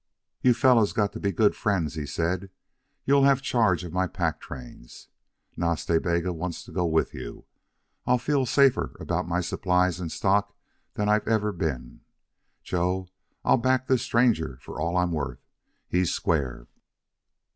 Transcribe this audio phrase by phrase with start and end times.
[0.41, 2.49] "You fellows got to be good friends," he said.
[3.05, 5.09] "You'll have charge of my pack trains.
[5.55, 7.45] Nas Ta Bega wants to go with you.
[8.07, 10.55] I'll feel safer about my supplies and stock
[10.95, 12.01] than I've ever been....
[12.63, 13.09] Joe,
[13.45, 15.45] I'll back this stranger for all I'm worth.
[15.87, 16.65] He's square....